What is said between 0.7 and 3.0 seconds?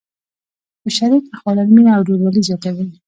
په شریکه خوړل مینه او ورورولي زیاتوي.